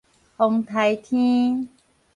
[0.35, 1.69] 風颱天